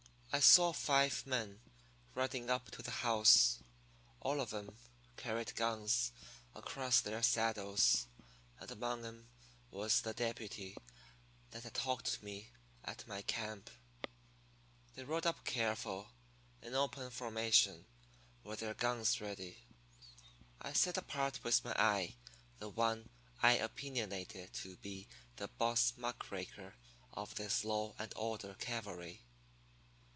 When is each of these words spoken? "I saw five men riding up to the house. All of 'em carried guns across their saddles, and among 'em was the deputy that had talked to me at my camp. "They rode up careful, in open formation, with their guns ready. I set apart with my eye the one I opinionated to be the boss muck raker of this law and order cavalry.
"I 0.33 0.39
saw 0.39 0.71
five 0.71 1.27
men 1.27 1.59
riding 2.15 2.49
up 2.49 2.71
to 2.71 2.81
the 2.81 2.89
house. 2.89 3.59
All 4.21 4.39
of 4.39 4.53
'em 4.53 4.77
carried 5.17 5.53
guns 5.57 6.13
across 6.55 7.01
their 7.01 7.21
saddles, 7.21 8.07
and 8.57 8.71
among 8.71 9.05
'em 9.05 9.27
was 9.71 9.99
the 9.99 10.13
deputy 10.13 10.77
that 11.49 11.63
had 11.63 11.73
talked 11.73 12.05
to 12.13 12.23
me 12.23 12.49
at 12.85 13.05
my 13.09 13.23
camp. 13.23 13.69
"They 14.95 15.03
rode 15.03 15.25
up 15.25 15.43
careful, 15.43 16.13
in 16.61 16.75
open 16.75 17.09
formation, 17.11 17.85
with 18.41 18.61
their 18.61 18.73
guns 18.73 19.19
ready. 19.19 19.57
I 20.61 20.71
set 20.71 20.95
apart 20.97 21.43
with 21.43 21.65
my 21.65 21.73
eye 21.77 22.15
the 22.57 22.69
one 22.69 23.09
I 23.43 23.57
opinionated 23.57 24.53
to 24.53 24.77
be 24.77 25.09
the 25.35 25.49
boss 25.49 25.91
muck 25.97 26.31
raker 26.31 26.75
of 27.11 27.35
this 27.35 27.65
law 27.65 27.95
and 27.99 28.13
order 28.15 28.53
cavalry. 28.55 29.23